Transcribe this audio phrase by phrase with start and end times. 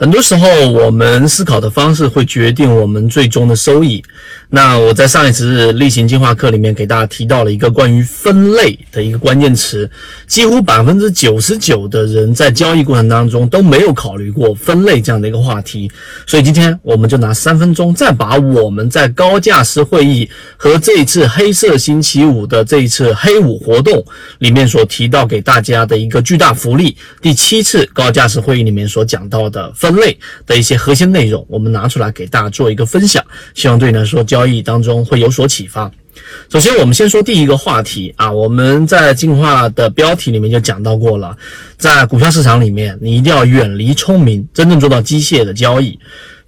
[0.00, 4.02] 很多时候，我们思考的方式会决定我们最终的收益。
[4.48, 9.88] 那我在上一次例行进化课里面给大家提到了一个关于分类的一个关键词，
[10.26, 15.92] 几乎百分之九十九的人在交易过程当中都没有考虑过分类这样的一个话题。
[16.26, 20.26] 所以今天我们就拿三分钟，再把我们在高价师会议
[20.56, 24.02] 和这一次黑色星期五的这一次黑五活动
[24.38, 29.89] 里面所提到给大家的一个巨大福利，第七次高价师会议里面所讲到的分。
[29.92, 33.24] 类的一些核心内容，我们拿出来给大家做一个分享，
[33.54, 35.90] 希望对你来说交易当中会有所启发。
[36.50, 41.36] 首先，我们先说第一个话题啊，我们在进化的标题里面就讲到过了，
[41.78, 45.98] 在股票市场里面，你一定要远离聪明，真正做到机械的交易。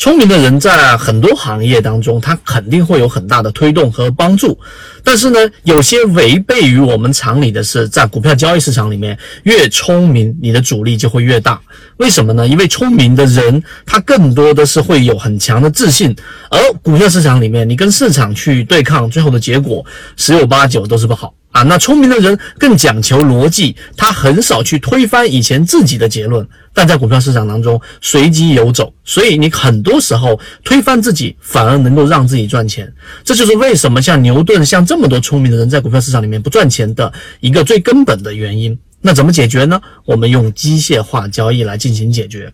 [0.00, 4.58] 聪明的人在很多行业当中，他肯定会有很大的推动和帮助。
[5.04, 11.60] 但是呢，有些违背于我们常理的是，在股票交易市场里面，越聪明，你的阻力就会越大。
[11.98, 12.48] 为什么呢？
[12.48, 16.16] 因为聪明的人，他更多的是会有很强的自信，
[16.50, 19.84] 而股票市场里面，你跟市场去对抗，最后的结果
[20.16, 21.34] 十有八九都是不好。
[21.62, 26.46] 那聪明的人更讲求逻辑，他很少去推翻以前自己的结论。
[26.72, 32.92] 但在股票市场当中，随机游走，所以你很多时候推翻自己，反而能够让自己赚钱。
[33.24, 38.78] 这就是为什么像牛顿，像这么多聪明的人在股票市场里面不赚钱的一个最根本的原因。
[39.02, 39.80] 那怎么解决呢？
[40.04, 42.52] 我们用机械化交易来进行解决。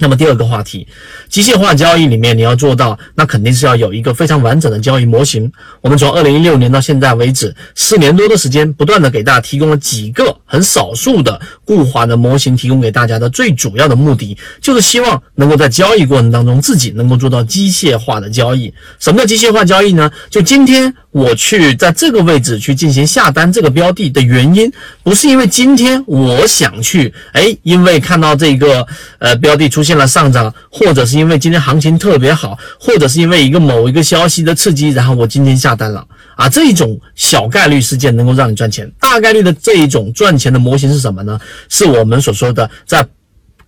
[0.00, 0.86] 那么第二个话题，
[1.28, 5.50] 机械化交易里面你要做到，那肯定是要有一个非常完整的交易模型。
[5.80, 18.74] 我们从二零一六年到现在为止，四年多的时间，不断的给大家提供了几个很少数的固化的模型，提供给大家的最主要的目的，就是希望能够在交易过程当中自己能够做到机械化的交易。
[18.98, 20.10] 什么叫机械化交易呢？
[20.28, 24.72] 就今天我去在这个位置去进行下单这个标的的原因，
[25.04, 28.84] 不是因为今天我想去，哎，因为看到这个
[29.20, 29.83] 呃标的出。
[29.84, 36.02] 出现了上涨，或者是因为今天行情特别好，或者是因为一个某一个消息的刺激，然后我今天下单了
[36.36, 41.38] 啊，这一种小概率事件能够让你赚钱，大概率的这一种赚钱的模型是什么呢？
[41.68, 43.06] 是我们所说的在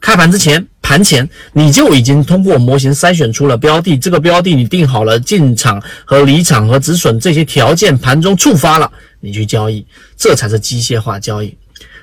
[0.00, 8.90] 开盘之前、盘前你就已经通过模型筛选出了标的，这个标的你定好了进场和离场和止损这些条件，盘中触发了，
[9.20, 11.54] 你去交易，这才是机械化交易。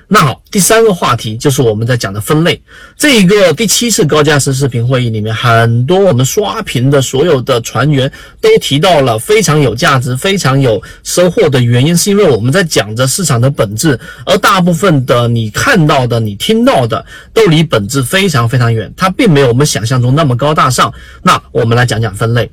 [0.06, 2.60] 那好，第三个话题就是我们在讲的分类。
[2.94, 20.92] 这一个第七次高价值视频会议里面，很多我们刷屏的所有的船员都提到了非常有价值、非常有收获的原因，是因为我们在讲着市场的本质，而大部分的你看到的、你听到的都离本质非常非常远，它并没有我们想象中那么高大上。
[21.22, 22.48] 那我们来讲讲分类，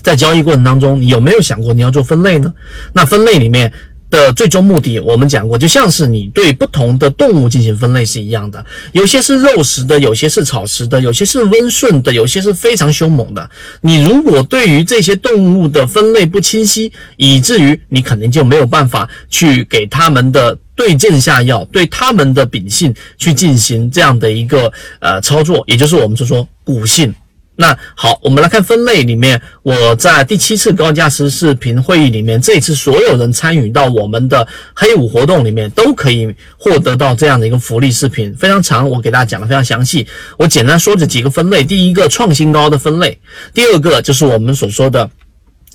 [0.00, 2.54] 在交易过程当中，你有没有想过你要做分类呢？
[2.92, 3.70] 那分类里面。
[4.10, 13.50] 的最终目的，我们讲过，就像是你对不同的动物进行分类是一样的，有些是肉食的，有些是草食的，有些是温顺的，有些是非常凶猛的。
[13.80, 27.14] 你如果对于这些动物的分类不清晰，以至于你肯定就没有办法去给他们的对症下药，对他们的秉性去进行这样的一个呃操作，也就是我们就说骨性。
[27.60, 34.46] 那好，我们来看分类里面，我在第七次高价值视频会议里面，这次所有人参与到我们的
[34.76, 40.06] 黑五活动里面，都可以获得到这样的一个福利视频，非常长，我给大家讲的非常详细。
[40.38, 43.18] 我简单说这几个分类：第一个创新高的分类，
[43.52, 45.10] 第二个就是我们所说的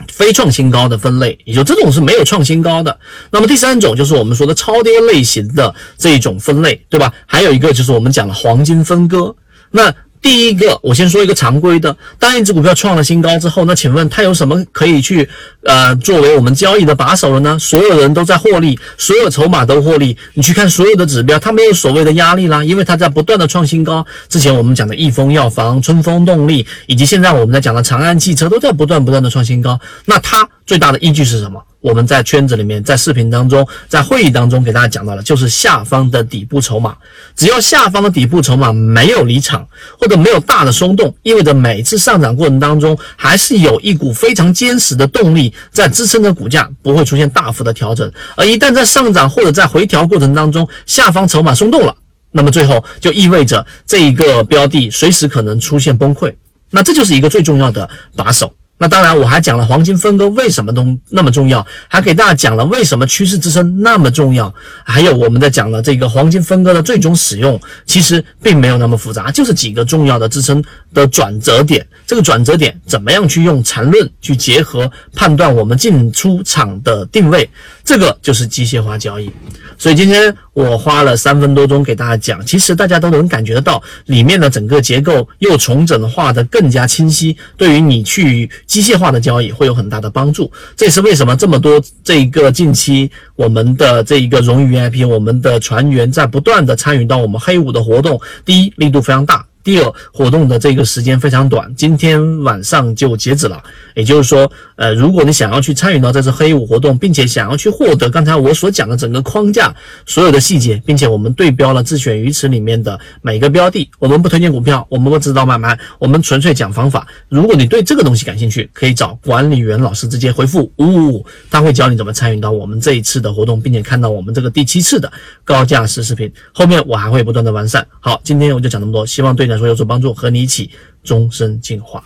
[0.07, 2.97] 非创新高的分类，也就这种是没有创新高的。
[3.29, 7.13] 那么第三种就是我们说的超跌类型的这一种分类，对吧？
[7.25, 9.35] 还有一个就是我们讲的黄金分割，
[9.69, 9.93] 那。
[10.23, 11.95] 第一个，我先说一个常规的。
[12.17, 15.27] 当一只股票创了新高之后，那请问它有什么可以去
[15.63, 17.59] 呃作为我们交易的把手了呢？
[17.59, 20.17] 所有人都在获利，所有筹码都获利。
[20.33, 24.05] 你去看所有的指标，它没有所谓的压力啦，因为它在不断的创新高。
[24.29, 29.77] 之前我们讲的益丰药房、春风动力，以及现在我们在讲的长安汽车，都在不断不断的创新高。
[30.05, 31.61] 那它最大的依据是什么？
[31.81, 36.95] 我们在圈子里面，在视频当中，在会议当中给大家讲到了，就是下方的底部筹码，
[37.35, 39.67] 只要下方的底部筹码没有离场
[39.99, 48.09] 或者没有大的松动，意味着每次上涨过程当中还是有一股非常坚实的动力在支撑着股价，不会出现大幅的调整。
[48.37, 51.93] 而一旦在上涨或者在回调过程当中，下方筹码松动了，
[52.31, 56.33] 那么最后就意味着这一个标的随时可能出现崩溃。
[56.69, 58.53] 那这就是一个最重要的把手。
[58.83, 64.53] 那当然，我还讲了黄金分割为什么东那么重要，还给大家讲了为什么趋势支撑那么重要，
[64.83, 70.61] 还有我们在讲了这个黄金分割的最终使用，其实并没有那么复杂，就是几个重要的支撑
[70.93, 71.87] 的转折点。
[72.05, 77.49] 这个转折点怎么样去用缠论去结合判断我们进出场的定位，
[77.83, 79.29] 这个就是机械化交易。
[79.77, 90.49] 所以今天我花了三分多钟给大家讲，其实大家都能感觉得到里面的整个结构又重整化的更加清晰，对于你去机械化的交易会有很大的帮助。
[90.75, 99.45] 这也是为什么这么多这一个近期我们的这一个荣誉 VIP，我们的船员在不断的参与到我们黑五的活动，第一力度非常大。
[99.63, 103.63] 第二，活动的这个时间非常短，今天晚上就截止了。
[103.95, 109.73] 也就是说，呃，如果你想要去参与到这次黑五活动，并且想要去获得刚才我所讲的整个框架
[110.05, 117.07] 所有的细节，并且我们对标了自选鱼池里面的每个标的，我们不推荐股票，我们不指导买卖，我们纯粹讲方法。
[117.29, 125.09] 如果你对这个东西感兴趣，可以找管理员老师直接回复五五五，他会教你怎么参与到我们这一次的活动，并且看到我们这个第七次的
[125.45, 126.29] 高价值视频。
[126.51, 127.85] 后面我还会不断的完善。
[128.01, 129.52] 好，今天我就讲这么多，希望对。
[129.53, 130.71] 来说有所帮助，和你一起
[131.03, 132.03] 终身进化。